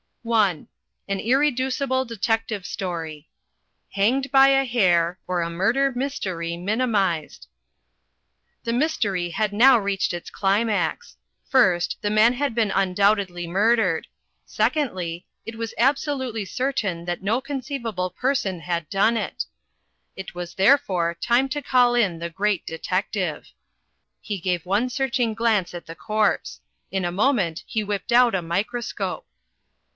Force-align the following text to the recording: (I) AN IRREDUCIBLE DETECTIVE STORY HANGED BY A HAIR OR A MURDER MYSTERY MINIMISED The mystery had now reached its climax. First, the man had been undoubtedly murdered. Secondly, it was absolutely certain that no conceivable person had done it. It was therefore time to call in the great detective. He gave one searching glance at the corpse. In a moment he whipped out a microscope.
(I) 0.25 0.65
AN 1.07 1.19
IRREDUCIBLE 1.19 2.05
DETECTIVE 2.05 2.65
STORY 2.65 3.27
HANGED 3.91 4.31
BY 4.31 4.47
A 4.49 4.65
HAIR 4.65 5.19
OR 5.27 5.41
A 5.41 5.49
MURDER 5.49 5.93
MYSTERY 5.95 6.57
MINIMISED 6.57 7.47
The 8.63 8.73
mystery 8.73 9.29
had 9.29 9.53
now 9.53 9.77
reached 9.79 10.13
its 10.13 10.29
climax. 10.31 11.17
First, 11.47 11.97
the 12.01 12.11
man 12.11 12.33
had 12.33 12.53
been 12.55 12.71
undoubtedly 12.73 13.47
murdered. 13.47 14.07
Secondly, 14.45 15.25
it 15.45 15.55
was 15.55 15.73
absolutely 15.77 16.45
certain 16.45 17.05
that 17.05 17.23
no 17.23 17.39
conceivable 17.41 18.09
person 18.11 18.59
had 18.61 18.89
done 18.89 19.17
it. 19.17 19.45
It 20.15 20.33
was 20.35 20.53
therefore 20.55 21.15
time 21.19 21.47
to 21.49 21.61
call 21.63 21.93
in 21.95 22.17
the 22.19 22.29
great 22.29 22.65
detective. 22.65 23.51
He 24.19 24.39
gave 24.39 24.65
one 24.67 24.89
searching 24.89 25.33
glance 25.35 25.73
at 25.75 25.85
the 25.87 25.95
corpse. 25.95 26.59
In 26.91 27.05
a 27.05 27.11
moment 27.11 27.63
he 27.67 27.83
whipped 27.83 28.11
out 28.11 28.33
a 28.35 28.41
microscope. 28.43 29.27